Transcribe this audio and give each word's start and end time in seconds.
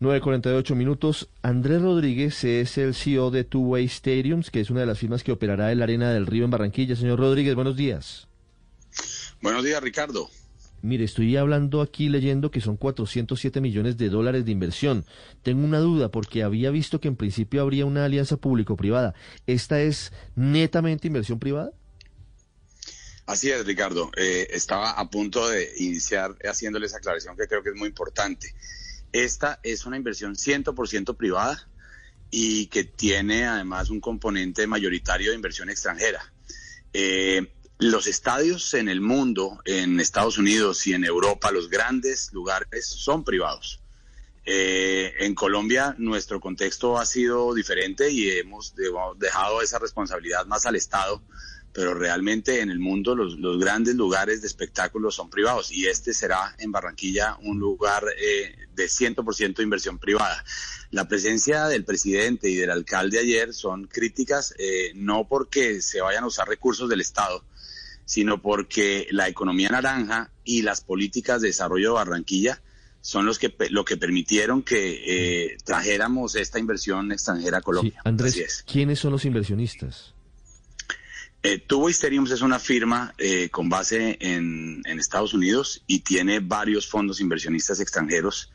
9.48 0.00 0.76
minutos. 0.76 1.28
Andrés 1.42 1.82
Rodríguez 1.82 2.44
es 2.44 2.78
el 2.78 2.94
CEO 2.94 3.30
de 3.30 3.42
Two 3.42 3.62
Way 3.62 3.88
Stadiums, 3.88 4.50
que 4.50 4.60
es 4.60 4.70
una 4.70 4.80
de 4.80 4.86
las 4.86 4.98
firmas 4.98 5.24
que 5.24 5.32
operará 5.32 5.72
en 5.72 5.78
la 5.78 5.84
Arena 5.84 6.12
del 6.12 6.26
Río 6.26 6.44
en 6.44 6.52
Barranquilla. 6.52 6.94
Señor 6.94 7.18
Rodríguez, 7.18 7.56
buenos 7.56 7.76
días. 7.76 8.28
Buenos 9.42 9.64
días, 9.64 9.82
Ricardo. 9.82 10.30
Mire, 10.82 11.04
estoy 11.04 11.36
hablando 11.36 11.82
aquí 11.82 12.08
leyendo 12.08 12.52
que 12.52 12.60
son 12.60 12.76
407 12.76 13.60
millones 13.60 13.96
de 13.96 14.08
dólares 14.08 14.44
de 14.44 14.52
inversión. 14.52 15.04
Tengo 15.42 15.64
una 15.64 15.80
duda 15.80 16.10
porque 16.10 16.44
había 16.44 16.70
visto 16.70 17.00
que 17.00 17.08
en 17.08 17.16
principio 17.16 17.60
habría 17.62 17.84
una 17.84 18.04
alianza 18.04 18.36
público-privada. 18.36 19.14
¿Esta 19.48 19.80
es 19.80 20.12
netamente 20.36 21.08
inversión 21.08 21.40
privada? 21.40 21.72
Así 23.26 23.50
es, 23.50 23.66
Ricardo. 23.66 24.12
Eh, 24.16 24.46
estaba 24.50 24.92
a 24.92 25.10
punto 25.10 25.48
de 25.48 25.68
iniciar 25.78 26.36
haciéndole 26.44 26.86
esa 26.86 26.98
aclaración 26.98 27.36
que 27.36 27.48
creo 27.48 27.62
que 27.62 27.70
es 27.70 27.76
muy 27.76 27.88
importante. 27.88 28.54
Esta 29.12 29.60
es 29.62 29.86
una 29.86 29.96
inversión 29.96 30.34
100% 30.34 31.16
privada 31.16 31.68
y 32.30 32.66
que 32.66 32.84
tiene 32.84 33.46
además 33.46 33.90
un 33.90 34.00
componente 34.00 34.66
mayoritario 34.66 35.30
de 35.30 35.36
inversión 35.36 35.70
extranjera. 35.70 36.32
Eh, 36.92 37.52
los 37.78 38.06
estadios 38.06 38.74
en 38.74 38.88
el 38.88 39.00
mundo, 39.00 39.60
en 39.64 40.00
Estados 40.00 40.36
Unidos 40.36 40.86
y 40.86 40.94
en 40.94 41.04
Europa, 41.04 41.50
los 41.52 41.70
grandes 41.70 42.32
lugares 42.32 42.86
son 42.86 43.24
privados. 43.24 43.80
Eh, 44.44 45.12
en 45.20 45.34
Colombia 45.34 45.94
nuestro 45.98 46.40
contexto 46.40 46.98
ha 46.98 47.04
sido 47.04 47.54
diferente 47.54 48.10
y 48.10 48.30
hemos 48.30 48.74
dejado 49.16 49.60
esa 49.60 49.78
responsabilidad 49.78 50.46
más 50.46 50.64
al 50.64 50.74
Estado 50.74 51.22
pero 51.78 51.94
realmente 51.94 52.60
en 52.60 52.70
el 52.70 52.80
mundo 52.80 53.14
los, 53.14 53.38
grandes 53.60 53.94
lugares 53.94 54.40
de 54.40 54.48
espectáculos 54.48 55.14
son 55.14 55.30
privados 55.30 55.70
y 55.70 55.86
este 55.86 56.12
será 56.12 56.56
en 56.58 56.72
Barranquilla 56.72 57.36
un 57.42 57.60
lugar 57.60 58.02
eh, 58.20 58.52
de 58.74 58.86
100% 58.86 59.62
inversión 59.62 59.96
privada. 60.00 60.44
La 60.90 61.06
presencia 61.06 61.66
del 61.66 61.84
presidente 61.84 62.50
y 62.50 62.56
del 62.56 62.70
alcalde 62.70 63.20
ayer 63.20 63.54
son 63.54 63.84
críticas 63.84 64.56
eh, 64.58 64.90
no 64.96 65.28
porque 65.28 65.80
se 65.80 66.00
vayan 66.00 66.24
a 66.24 66.26
usar 66.26 66.48
recursos 66.48 66.88
del 66.88 67.00
Estado, 67.00 67.44
sino 68.04 68.42
porque 68.42 69.06
la 69.12 69.28
economía 69.28 69.68
naranja 69.68 70.32
y 70.42 70.62
las 70.62 70.80
políticas 70.80 71.42
de 71.42 71.46
desarrollo 71.46 71.90
de 71.90 71.94
Barranquilla 71.94 72.60
son 73.02 73.24
los 73.24 73.38
que 73.38 73.54
lo 73.70 73.84
que 73.84 73.96
permitieron 73.96 74.64
que 74.64 75.52
eh, 75.52 75.58
trajéramos 75.64 76.34
esta 76.34 76.58
inversión 76.58 77.12
extranjera 77.12 77.58
a 77.58 77.62
Colombia. 77.62 78.00
Andrés, 78.04 78.64
¿quiénes 78.66 78.98
son 78.98 79.12
los 79.12 79.24
inversionistas? 79.24 80.17
Eh, 81.42 81.58
Tubo 81.58 81.88
es 81.88 82.42
una 82.42 82.58
firma 82.58 83.14
eh, 83.16 83.48
con 83.48 83.68
base 83.68 84.16
en, 84.20 84.82
Estados 84.98 85.32
Unidos 85.32 85.82
y 85.86 86.00
tiene 86.00 86.40
varios 86.40 86.88
fondos 86.88 87.20
inversionistas 87.20 87.80
extranjeros 87.80 88.52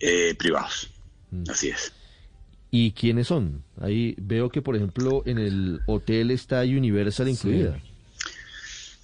eh, 0.00 0.34
privados. 0.38 0.90
Mm. 1.30 1.44
Así 1.50 1.68
es. 1.68 1.92
¿Y 2.70 2.92
quiénes 2.92 3.28
son? 3.28 3.62
Ahí 3.80 4.14
veo 4.18 4.48
que, 4.48 4.62
por 4.62 4.76
ejemplo, 4.76 5.22
en 5.26 5.38
el 5.38 5.80
hotel 5.86 6.30
está 6.30 6.62
Universal 6.62 7.28
incluida. 7.28 7.80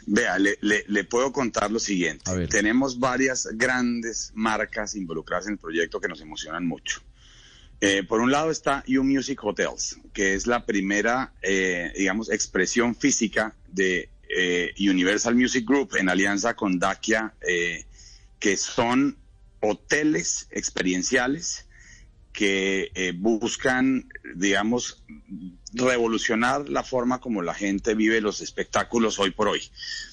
Vea, 0.06 0.38
le, 0.38 1.04
puedo 1.04 1.30
contar 1.32 1.70
lo 1.70 1.78
siguiente. 1.78 2.46
Tenemos 2.48 2.98
varias 2.98 3.48
grandes 3.52 4.32
marcas 4.34 4.96
involucradas 4.96 5.46
en 5.46 5.52
el 5.52 5.58
proyecto 5.58 6.00
que 6.00 6.08
nos 6.08 6.20
emocionan 6.20 6.66
mucho. 6.66 7.02
Eh, 7.84 8.04
por 8.04 8.20
un 8.20 8.30
lado 8.30 8.52
está 8.52 8.84
U 8.86 9.02
Music 9.02 9.42
Hotels, 9.42 9.98
que 10.12 10.34
es 10.34 10.46
la 10.46 10.64
primera, 10.64 11.32
eh, 11.42 11.92
digamos, 11.98 12.30
expresión 12.30 12.94
física 12.94 13.56
de 13.66 14.08
eh, 14.28 14.72
Universal 14.78 15.34
Music 15.34 15.66
Group 15.66 15.96
en 15.96 16.08
alianza 16.08 16.54
con 16.54 16.78
Dacia, 16.78 17.34
que 18.38 18.56
son 18.56 19.18
hoteles 19.58 20.46
experienciales 20.52 21.66
que 22.32 23.12
buscan, 23.18 24.08
digamos, 24.36 25.02
revolucionar 25.72 26.68
la 26.68 26.84
forma 26.84 27.20
como 27.20 27.42
la 27.42 27.52
gente 27.52 27.96
vive 27.96 28.20
los 28.20 28.40
espectáculos 28.42 29.18
hoy 29.18 29.32
por 29.32 29.48
hoy. 29.48 29.60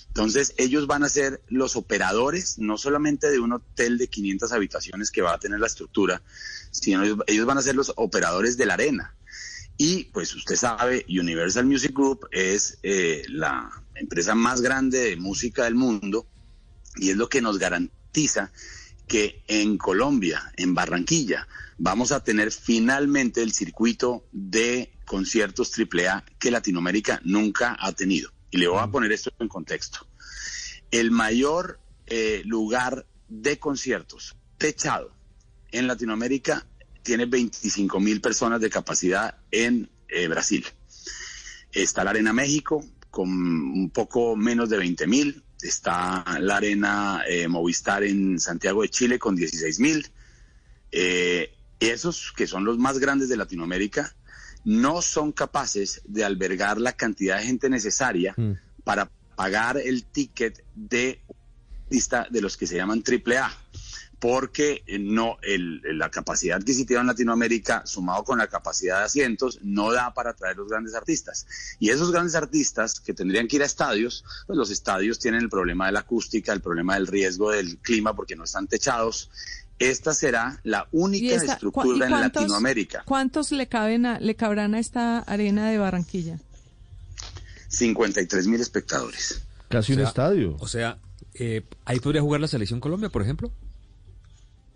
Entonces, 0.10 0.54
ellos 0.58 0.88
van 0.88 1.04
a 1.04 1.10
ser 1.10 1.42
los 1.48 1.76
operadores, 1.76 2.58
no 2.58 2.78
solamente 2.78 3.30
de 3.30 3.40
un 3.40 3.54
hotel 3.54 3.98
de 3.98 4.08
500 4.08 4.52
habitaciones 4.52 5.12
que 5.12 5.22
va 5.22 5.34
a 5.34 5.40
tener 5.40 5.60
la 5.60 5.68
estructura, 5.68 6.22
sino 6.72 7.04
ellos, 7.28 7.46
van 7.46 7.58
a 7.58 7.62
ser 7.62 7.76
los 7.76 7.94
operadores 7.96 8.58
de 8.58 8.66
la 8.66 8.74
arena. 8.74 9.16
Y 9.78 10.06
pues 10.06 10.36
usted 10.36 10.56
sabe, 10.56 11.06
Universal 11.08 11.66
Music 11.66 11.94
Group 11.94 12.28
es 12.32 12.80
eh, 12.84 13.24
la 13.30 13.70
empresa 13.96 14.36
más 14.36 14.62
grande 14.62 15.00
de 15.00 15.16
música 15.16 15.64
del 15.64 15.76
mundo 15.76 16.28
y 16.98 17.12
es 17.12 17.16
lo 17.16 17.30
que 17.30 17.42
nos 17.42 17.60
garantiza 17.60 18.52
que 19.08 19.44
en 19.48 19.78
Colombia, 19.78 20.52
en 20.58 20.74
Barranquilla, 20.74 21.48
vamos 21.78 22.12
a 22.12 22.24
tener 22.24 22.52
finalmente 22.52 23.42
el 23.42 23.54
circuito 23.54 24.26
de 24.32 24.92
conciertos 25.06 25.72
AAA 25.78 26.26
que 26.40 26.52
Latinoamérica 26.52 27.22
nunca 27.24 27.78
ha 27.80 27.92
tenido. 27.94 28.32
Y 28.52 28.58
le 28.58 28.68
voy 28.68 28.80
a 28.80 28.88
poner 28.88 29.12
esto 29.12 29.32
en 29.40 29.48
contexto. 29.48 30.08
El 30.92 31.12
mayor 31.12 31.80
eh, 32.08 32.42
lugar 32.46 33.06
de 33.28 33.60
conciertos 33.60 34.36
techado 34.58 35.12
en 35.72 35.88
Latinoamérica 35.88 36.66
tiene 37.04 37.26
25 37.26 38.00
mil 38.00 38.22
personas 38.22 38.60
de 38.62 38.70
capacidad 38.70 39.38
en 39.52 39.90
eh, 40.08 40.28
Brasil. 40.28 40.66
Está 41.72 42.04
la 42.04 42.10
Arena 42.10 42.34
México 42.34 42.84
con 43.12 43.30
un 43.30 43.92
poco 43.92 44.36
menos 44.36 44.70
de 44.70 44.78
20 44.78 45.06
mil. 45.08 45.44
Está 45.62 46.26
la 46.40 46.58
Arena 46.58 47.22
eh, 47.28 47.48
Movistar 47.48 48.04
en 48.04 48.40
Santiago 48.40 48.82
de 48.82 48.90
Chile 48.90 49.20
con 49.20 49.36
16 49.36 49.80
mil. 49.80 50.08
esos 51.80 52.34
que 52.36 52.48
son 52.48 52.66
los 52.66 52.80
más 52.80 52.98
grandes 52.98 53.30
de 53.30 53.38
Latinoamérica 53.38 54.16
no 54.64 55.02
son 55.02 55.32
capaces 55.32 56.02
de 56.06 56.24
albergar 56.24 56.80
la 56.80 56.94
cantidad 56.94 57.38
de 57.38 57.44
gente 57.46 57.70
necesaria 57.70 58.34
mm. 58.36 58.54
para 58.84 59.10
pagar 59.36 59.78
el 59.78 60.06
ticket 60.06 60.64
de 60.76 61.22
lista 61.90 62.28
de 62.30 62.42
los 62.42 62.58
que 62.58 62.68
se 62.68 62.76
llaman 62.76 63.04
AAA 63.04 63.52
porque 64.20 64.84
no 65.00 65.38
la 65.42 66.12
capacidad 66.12 66.58
adquisitiva 66.58 67.00
en 67.00 67.08
Latinoamérica 67.08 67.86
sumado 67.86 68.24
con 68.26 68.38
la 68.38 68.48
capacidad 68.48 69.00
de 69.00 69.06
asientos 69.06 69.60
no 69.64 69.94
da 69.94 70.14
para 70.14 70.34
traer 70.34 70.58
los 70.58 70.68
grandes 70.68 70.94
artistas 70.94 71.48
y 71.80 71.90
esos 71.90 72.12
grandes 72.12 72.36
artistas 72.36 73.00
que 73.00 73.14
tendrían 73.14 73.48
que 73.48 73.56
ir 73.56 73.64
a 73.64 73.66
estadios 73.66 74.26
pues 74.46 74.58
los 74.58 74.72
estadios 74.72 75.20
tienen 75.20 75.42
el 75.42 75.50
problema 75.50 75.86
de 75.86 75.94
la 75.94 76.02
acústica 76.02 76.52
el 76.52 76.62
problema 76.62 76.96
del 76.96 77.08
riesgo 77.08 77.52
del 77.52 77.78
clima 77.78 78.14
porque 78.14 78.36
no 78.36 78.44
están 78.44 78.68
techados 78.68 79.30
esta 79.80 80.14
será 80.14 80.60
la 80.64 80.88
única 80.92 81.36
estructura 81.36 82.06
en 82.06 82.12
Latinoamérica. 82.12 83.04
¿Cuántos 83.06 83.52
le 83.52 83.68
caben 83.68 84.06
le 84.20 84.36
cabrán 84.36 84.76
a 84.76 84.80
esta 84.80 85.20
arena 85.20 85.70
de 85.70 85.78
Barranquilla? 85.78 86.40
53 87.70 88.48
mil 88.48 88.60
espectadores. 88.62 89.42
Casi 89.70 89.94
un 89.94 90.02
estadio. 90.02 90.58
O 90.60 90.68
sea, 90.68 90.98
eh, 91.34 91.64
ahí 91.86 92.00
podría 92.00 92.22
jugar 92.22 92.42
la 92.42 92.48
selección 92.48 92.80
Colombia, 92.80 93.10
por 93.10 93.22
ejemplo. 93.22 93.52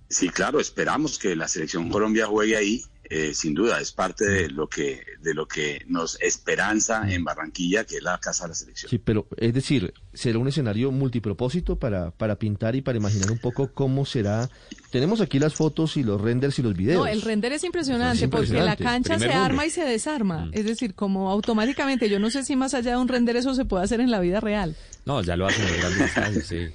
Sí, 0.09 0.29
claro, 0.29 0.59
esperamos 0.59 1.17
que 1.17 1.35
la 1.35 1.47
selección 1.47 1.89
Colombia 1.89 2.27
juegue 2.27 2.55
ahí 2.55 2.85
eh, 3.09 3.33
sin 3.33 3.53
duda 3.53 3.81
es 3.81 3.91
parte 3.91 4.25
de 4.25 4.49
lo 4.49 4.67
que 4.67 5.03
de 5.21 5.33
lo 5.33 5.45
que 5.45 5.83
nos 5.87 6.19
esperanza 6.21 7.03
en 7.11 7.23
Barranquilla, 7.23 7.83
que 7.83 7.97
es 7.97 8.03
la 8.03 8.17
casa 8.17 8.45
de 8.45 8.49
la 8.49 8.55
selección. 8.55 8.89
Sí, 8.89 8.97
pero 8.97 9.27
es 9.37 9.53
decir, 9.53 9.93
será 10.13 10.39
un 10.39 10.47
escenario 10.47 10.91
multipropósito 10.91 11.77
para 11.77 12.11
para 12.11 12.37
pintar 12.37 12.75
y 12.75 12.81
para 12.81 12.97
imaginar 12.97 13.29
un 13.31 13.39
poco 13.39 13.73
cómo 13.73 14.05
será. 14.05 14.49
Tenemos 14.89 15.19
aquí 15.21 15.37
las 15.37 15.53
fotos 15.53 15.97
y 15.97 16.03
los 16.03 16.21
renders 16.21 16.57
y 16.59 16.61
los 16.61 16.75
videos. 16.75 16.99
No, 16.99 17.07
el 17.07 17.21
render 17.21 17.51
es 17.51 17.63
impresionante, 17.63 18.27
porque 18.29 18.53
la 18.53 18.77
cancha 18.77 19.19
se 19.19 19.31
arma 19.31 19.65
y 19.65 19.69
se 19.69 19.83
desarma, 19.83 20.45
mm. 20.45 20.51
es 20.53 20.65
decir, 20.65 20.95
como 20.95 21.29
automáticamente. 21.29 22.09
Yo 22.09 22.19
no 22.19 22.29
sé 22.29 22.43
si 22.43 22.55
más 22.55 22.73
allá 22.73 22.91
de 22.91 22.97
un 22.97 23.07
render 23.07 23.35
eso 23.35 23.53
se 23.53 23.65
puede 23.65 23.83
hacer 23.83 23.99
en 23.99 24.11
la 24.11 24.19
vida 24.21 24.39
real. 24.39 24.75
No, 25.05 25.21
ya 25.21 25.35
lo 25.35 25.47
hacen 25.47 25.67
en 25.67 25.77
grandes 25.77 26.17
años, 26.17 26.45
sí. 26.47 26.67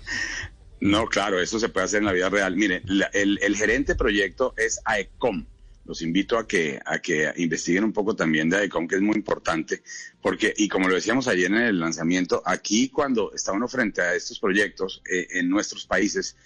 No, 0.81 1.06
claro, 1.06 1.41
eso 1.41 1.59
se 1.59 1.69
puede 1.69 1.87
hacer 1.87 2.00
en 2.00 2.06
la 2.06 2.12
vida 2.12 2.28
real. 2.28 2.55
Mire, 2.55 2.83
el, 3.12 3.38
el 3.43 3.56
gerente 3.56 3.94
proyecto 3.97 4.55
es 4.56 4.81
AECOM 4.84 5.44
los 5.88 6.02
invito 6.02 6.38
a 6.38 6.46
que, 6.46 6.79
a 6.85 6.99
que 6.99 7.32
investiguen 7.38 7.82
un 7.82 7.94
poco 7.94 8.14
también 8.14 8.50
de 8.50 8.58
AECOM, 8.58 8.87
que 8.87 8.96
es 8.96 9.00
muy 9.00 9.17
importante, 9.17 9.82
porque, 10.20 10.52
y 10.55 10.69
como 10.69 10.87
lo 10.87 10.94
decíamos 10.94 11.26
ayer 11.29 11.46
en 11.46 11.56
el 11.56 11.81
lanzamiento, 11.81 12.43
aquí 12.44 12.90
cuando 12.90 13.32
está 13.32 13.52
uno 13.52 13.67
frente 13.69 14.02
a 14.02 14.14
estos 14.14 14.38
proyectos 14.38 15.02
eh, 15.11 15.26
en 15.31 15.49
nuestros 15.49 15.87
países, 15.87 16.37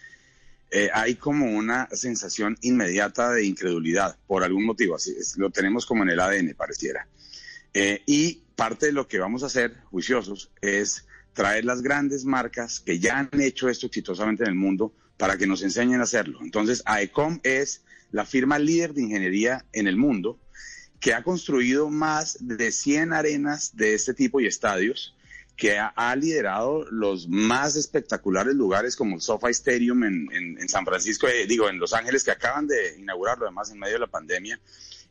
eh, 0.70 0.90
hay 0.94 1.16
como 1.16 1.46
una 1.46 1.88
sensación 1.90 2.56
inmediata 2.62 3.32
de 3.32 3.44
incredulidad, 3.44 4.16
por 4.28 4.44
algún 4.44 4.64
motivo, 4.64 4.94
así 4.94 5.12
lo 5.36 5.50
tenemos 5.50 5.86
como 5.86 6.04
en 6.04 6.10
el 6.10 6.20
ADN, 6.20 6.54
pareciera. 6.54 7.08
Eh, 7.74 8.00
y 8.06 8.44
parte 8.54 8.86
de 8.86 8.92
lo 8.92 9.08
que 9.08 9.18
vamos 9.18 9.42
a 9.42 9.46
hacer, 9.46 9.76
juiciosos, 9.90 10.52
es 10.60 11.04
traer 11.32 11.64
las 11.64 11.82
grandes 11.82 12.24
marcas 12.24 12.78
que 12.78 13.00
ya 13.00 13.18
han 13.18 13.40
hecho 13.40 13.68
esto 13.68 13.86
exitosamente 13.86 14.44
en 14.44 14.50
el 14.50 14.54
mundo 14.54 14.94
para 15.16 15.36
que 15.36 15.48
nos 15.48 15.62
enseñen 15.62 16.00
a 16.00 16.04
hacerlo. 16.04 16.38
Entonces, 16.42 16.82
AECOM 16.86 17.40
es 17.42 17.82
la 18.12 18.24
firma 18.24 18.58
líder 18.58 18.94
de 18.94 19.02
ingeniería 19.02 19.64
en 19.72 19.88
el 19.88 19.96
mundo, 19.96 20.38
que 21.00 21.14
ha 21.14 21.24
construido 21.24 21.90
más 21.90 22.38
de 22.40 22.70
100 22.70 23.12
arenas 23.12 23.76
de 23.76 23.94
este 23.94 24.14
tipo 24.14 24.40
y 24.40 24.46
estadios, 24.46 25.16
que 25.56 25.78
ha, 25.78 26.16
liderado 26.16 26.84
los 26.90 27.28
más 27.28 27.76
espectaculares 27.76 28.54
lugares 28.54 28.96
como 28.96 29.16
el 29.16 29.20
SoFi 29.20 29.50
Stadium 29.50 30.02
en, 30.04 30.68
San 30.68 30.84
Francisco, 30.84 31.28
eh, 31.28 31.46
digo, 31.46 31.68
en 31.68 31.78
Los 31.78 31.92
Ángeles, 31.92 32.24
que 32.24 32.30
acaban 32.30 32.66
de 32.66 32.98
inaugurarlo 32.98 33.46
además 33.46 33.70
en 33.70 33.78
medio 33.78 33.94
de 33.94 34.00
la 34.00 34.06
pandemia, 34.06 34.58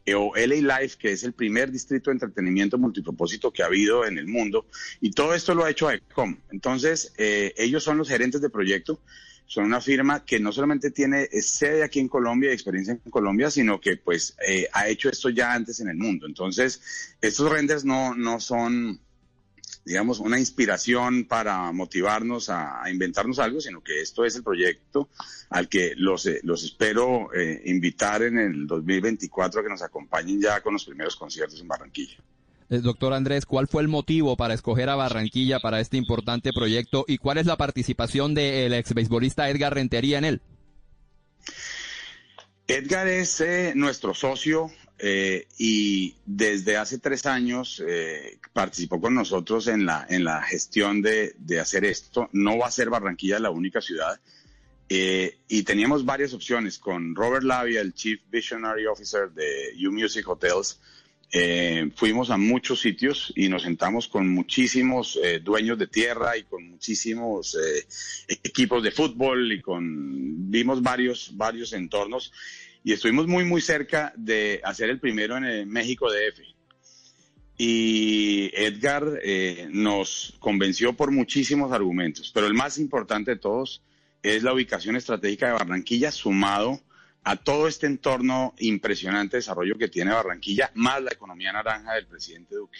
eh, 0.05 0.15
o 0.15 0.33
LA 0.35 0.79
Life, 0.79 0.97
que 0.99 1.11
es 1.11 1.23
el 1.23 1.33
primer 1.33 1.71
distrito 1.71 2.09
de 2.09 2.15
entretenimiento 2.15 2.77
multipropósito 2.77 3.51
que 3.51 3.61
ha 3.61 3.67
habido 3.67 4.05
en 4.05 4.17
el 4.17 4.27
mundo, 4.27 4.65
y 4.99 5.11
todo 5.11 5.35
esto 5.35 5.53
lo 5.53 5.63
ha 5.63 5.69
hecho 5.69 5.91
ECOM. 5.91 6.37
Entonces, 6.51 7.13
eh, 7.17 7.53
ellos 7.57 7.83
son 7.83 7.97
los 7.97 8.09
gerentes 8.09 8.41
de 8.41 8.49
proyecto, 8.49 8.99
son 9.45 9.65
una 9.65 9.81
firma 9.81 10.23
que 10.23 10.39
no 10.39 10.51
solamente 10.51 10.91
tiene 10.91 11.27
sede 11.41 11.83
aquí 11.83 11.99
en 11.99 12.07
Colombia 12.07 12.49
y 12.49 12.53
experiencia 12.53 12.93
en 12.93 13.11
Colombia, 13.11 13.51
sino 13.51 13.81
que 13.81 13.97
pues 13.97 14.35
ha 14.73 14.87
hecho 14.87 15.09
esto 15.09 15.29
ya 15.29 15.53
antes 15.53 15.79
en 15.81 15.89
el 15.89 15.97
mundo. 15.97 16.25
Entonces, 16.25 16.81
estos 17.21 17.51
renders 17.51 17.83
no, 17.83 18.15
no 18.15 18.39
son 18.39 18.99
digamos, 19.83 20.19
una 20.19 20.39
inspiración 20.39 21.25
para 21.25 21.71
motivarnos 21.71 22.49
a, 22.49 22.83
inventarnos 22.89 23.39
algo, 23.39 23.59
sino 23.61 23.81
que 23.81 24.01
esto 24.01 24.25
es 24.25 24.35
el 24.35 24.43
proyecto 24.43 25.09
al 25.49 25.67
que 25.67 25.93
los, 25.95 26.25
eh, 26.27 26.39
los 26.43 26.63
espero 26.63 27.33
eh, 27.33 27.61
invitar 27.65 28.21
en 28.23 28.37
el 28.37 28.67
2024 28.67 29.59
a 29.59 29.63
que 29.63 29.69
nos 29.69 29.81
acompañen 29.81 30.39
ya 30.39 30.61
con 30.61 30.73
los 30.73 30.85
primeros 30.85 31.15
conciertos 31.15 31.59
en 31.59 31.67
Barranquilla. 31.67 32.17
Eh, 32.71 32.79
doctor 32.79 33.13
Andrés, 33.13 33.45
¿cuál 33.45 33.67
fue 33.67 33.81
el 33.81 33.89
motivo 33.89 34.37
para 34.37 34.53
escoger 34.53 34.89
a 34.89 34.95
Barranquilla 34.95 35.59
para 35.59 35.81
este 35.81 35.97
importante 35.97 36.51
proyecto 36.53 37.05
y 37.07 37.17
cuál 37.17 37.37
es 37.37 37.45
la 37.45 37.57
participación 37.57 38.33
del 38.33 38.73
ex 38.73 38.93
beisbolista 38.93 39.49
Edgar 39.49 39.75
Rentería 39.75 40.17
en 40.17 40.25
él? 40.25 40.41
Edgar 42.67 43.07
es 43.07 43.43
nuestro 43.75 44.13
socio 44.13 44.71
eh, 45.03 45.47
y 45.57 46.15
desde 46.25 46.77
hace 46.77 46.99
tres 46.99 47.25
años 47.25 47.83
eh, 47.85 48.39
participó 48.53 49.01
con 49.01 49.15
nosotros 49.15 49.67
en 49.67 49.85
la, 49.85 50.05
en 50.07 50.23
la 50.23 50.41
gestión 50.43 51.01
de, 51.01 51.35
de, 51.39 51.59
hacer 51.59 51.83
esto. 51.83 52.29
No 52.31 52.57
va 52.57 52.67
a 52.67 52.71
ser 52.71 52.89
Barranquilla 52.89 53.39
la 53.39 53.49
única 53.49 53.81
ciudad. 53.81 54.19
Eh, 54.87 55.39
y 55.47 55.63
teníamos 55.63 56.05
varias 56.05 56.33
opciones 56.33 56.77
con 56.77 57.15
Robert 57.15 57.43
Lavia, 57.43 57.81
el 57.81 57.93
Chief 57.93 58.21
Visionary 58.29 58.85
Officer 58.85 59.31
de 59.31 59.73
U 59.87 59.91
Music 59.91 60.27
Hotels. 60.27 60.79
Fuimos 61.95 62.29
a 62.29 62.37
muchos 62.37 62.81
sitios 62.81 63.31
y 63.35 63.47
nos 63.47 63.63
sentamos 63.63 64.07
con 64.07 64.27
muchísimos 64.27 65.17
dueños 65.43 65.77
de 65.77 65.87
tierra 65.87 66.37
y 66.37 66.43
con 66.43 66.69
muchísimos 66.69 67.57
equipos 68.27 68.83
de 68.83 68.91
fútbol 68.91 69.51
y 69.53 69.61
con 69.61 70.51
vimos 70.51 70.81
varios 70.81 71.31
varios 71.37 71.71
entornos 71.71 72.33
y 72.83 72.93
estuvimos 72.93 73.27
muy, 73.27 73.45
muy 73.45 73.61
cerca 73.61 74.13
de 74.15 74.59
hacer 74.63 74.89
el 74.89 74.99
primero 74.99 75.37
en 75.37 75.45
el 75.45 75.67
México 75.67 76.07
DF. 76.11 76.41
Y 77.57 78.49
Edgar 78.55 79.19
eh, 79.23 79.67
nos 79.71 80.33
convenció 80.39 80.93
por 80.93 81.11
muchísimos 81.11 81.71
argumentos, 81.71 82.31
pero 82.33 82.47
el 82.47 82.55
más 82.55 82.79
importante 82.79 83.31
de 83.31 83.37
todos 83.37 83.83
es 84.23 84.41
la 84.41 84.53
ubicación 84.53 84.95
estratégica 84.95 85.47
de 85.47 85.53
Barranquilla 85.53 86.11
sumado 86.11 86.81
a 87.23 87.35
todo 87.35 87.67
este 87.67 87.87
entorno 87.87 88.53
impresionante 88.59 89.37
de 89.37 89.39
desarrollo 89.39 89.77
que 89.77 89.87
tiene 89.87 90.11
Barranquilla, 90.11 90.71
más 90.75 91.01
la 91.01 91.11
economía 91.11 91.51
naranja 91.53 91.93
del 91.93 92.07
presidente 92.07 92.55
Duque. 92.55 92.79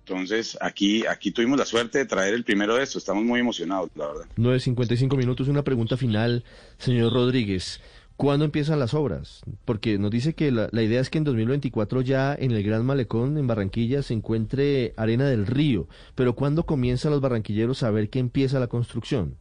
Entonces, 0.00 0.56
aquí, 0.60 1.06
aquí 1.06 1.32
tuvimos 1.32 1.58
la 1.58 1.66
suerte 1.66 1.98
de 1.98 2.06
traer 2.06 2.32
el 2.32 2.42
primero 2.42 2.76
de 2.76 2.82
esto. 2.82 2.98
Estamos 2.98 3.24
muy 3.24 3.40
emocionados, 3.40 3.90
la 3.94 4.06
verdad. 4.06 4.26
9.55 4.36 5.16
minutos. 5.18 5.48
Una 5.48 5.62
pregunta 5.62 5.98
final, 5.98 6.44
señor 6.78 7.12
Rodríguez. 7.12 7.80
¿Cuándo 8.16 8.44
empiezan 8.44 8.80
las 8.80 8.94
obras? 8.94 9.42
Porque 9.64 9.98
nos 9.98 10.10
dice 10.10 10.34
que 10.34 10.50
la, 10.50 10.68
idea 10.72 11.00
es 11.00 11.10
que 11.10 11.18
en 11.18 11.24
2024 11.24 12.00
ya 12.00 12.34
en 12.34 12.50
el 12.50 12.64
Gran 12.64 12.84
Malecón, 12.84 13.38
en 13.38 13.46
Barranquilla, 13.46 14.02
se 14.02 14.14
encuentre 14.14 14.92
arena 14.96 15.28
del 15.28 15.46
río. 15.46 15.88
Pero 16.14 16.34
¿cuándo 16.34 16.66
comienzan 16.66 17.12
los 17.12 17.20
barranquilleros 17.20 17.82
a 17.82 17.90
ver 17.90 18.08
que 18.08 18.18
empieza 18.18 18.58
la 18.58 18.66
construcción? 18.66 19.36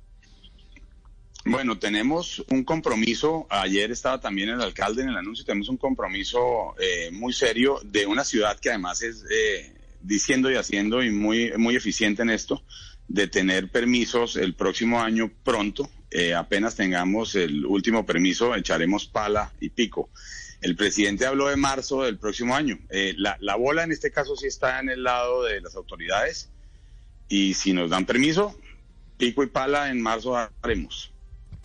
Bueno, 1.49 1.79
tenemos 1.79 2.43
un 2.49 2.65
compromiso, 2.65 3.47
ayer 3.49 3.89
estaba 3.89 4.19
también 4.19 4.49
el 4.49 4.61
alcalde 4.61 5.03
en 5.03 5.09
el 5.09 5.15
anuncio, 5.15 5.45
tenemos 5.45 5.69
un 5.69 5.77
compromiso 5.77 6.75
eh, 6.77 7.09
muy 7.13 7.31
serio 7.31 7.79
de 7.85 8.05
una 8.05 8.25
ciudad 8.25 8.59
que 8.59 8.67
además 8.67 9.01
es 9.01 9.23
eh, 9.31 9.73
diciendo 10.01 10.51
y 10.51 10.55
haciendo 10.55 11.01
y 11.01 11.09
muy, 11.09 11.53
muy 11.57 11.77
eficiente 11.77 12.21
en 12.21 12.31
esto, 12.31 12.61
de 13.07 13.29
tener 13.29 13.69
permisos 13.69 14.35
el 14.35 14.55
próximo 14.55 15.01
año 15.01 15.31
pronto. 15.45 15.89
Eh, 16.11 16.33
apenas 16.33 16.75
tengamos 16.75 17.33
el 17.35 17.65
último 17.65 18.05
permiso, 18.05 18.53
echaremos 18.53 19.05
pala 19.05 19.53
y 19.61 19.69
pico. 19.69 20.09
El 20.59 20.75
presidente 20.75 21.25
habló 21.25 21.47
de 21.47 21.55
marzo 21.55 22.03
del 22.03 22.17
próximo 22.17 22.57
año. 22.57 22.77
Eh, 22.89 23.13
la, 23.15 23.37
la, 23.39 23.55
bola 23.55 23.85
en 23.85 23.93
este 23.93 24.11
caso 24.11 24.35
sí 24.35 24.47
está 24.47 24.81
en 24.81 24.89
el 24.89 25.01
lado 25.01 25.43
de 25.43 25.61
las 25.61 25.77
autoridades 25.77 26.49
y 27.29 27.53
si 27.53 27.71
nos 27.71 27.89
dan 27.89 28.05
permiso, 28.05 28.53
pico 29.17 29.43
y 29.43 29.47
pala 29.47 29.89
en 29.91 30.01
marzo 30.01 30.35
haremos. 30.61 31.13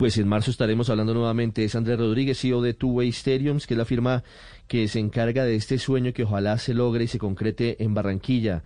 Pues 0.03 0.17
en 0.17 0.27
marzo 0.27 0.51
estaremos 0.51 0.89
hablando 0.89 1.13
nuevamente. 1.13 1.63
Es 1.63 1.75
Andrés 1.75 1.97
Rodríguez, 1.97 2.37
CEO 2.37 2.61
de 2.61 2.73
Two 2.73 2.89
Way 2.89 3.13
Stadiums, 3.13 3.65
que 3.65 3.73
es 3.73 3.77
la 3.77 3.85
firma 3.85 4.25
que 4.67 4.89
se 4.89 4.99
encarga 4.99 5.45
de 5.45 5.55
este 5.55 5.79
sueño 5.79 6.11
que 6.11 6.23
ojalá 6.23 6.57
se 6.57 6.73
logre 6.73 7.05
y 7.05 7.07
se 7.07 7.19
concrete 7.19 7.81
en 7.81 7.93
Barranquilla. 7.93 8.63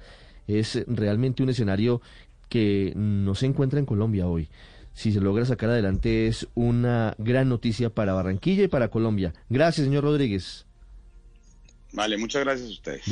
Es 0.48 0.84
realmente 0.88 1.44
un 1.44 1.50
escenario 1.50 2.02
que 2.50 2.92
no 2.96 3.36
se 3.36 3.46
encuentra 3.46 3.78
en 3.78 3.86
Colombia 3.86 4.26
hoy. 4.26 4.50
Si 4.96 5.12
se 5.12 5.22
logra 5.22 5.46
sacar 5.46 5.70
adelante 5.70 6.26
es 6.26 6.48
una 6.56 7.14
gran 7.20 7.50
noticia 7.50 7.92
para 7.92 8.14
Barranquilla 8.14 8.64
y 8.64 8.68
para 8.68 8.88
Colombia. 8.88 9.32
Gracias, 9.48 9.86
señor 9.86 10.06
Rodríguez. 10.06 10.66
Vale, 11.94 12.18
muchas 12.18 12.44
gracias 12.46 12.68
a 12.68 12.72
ustedes. 12.72 13.06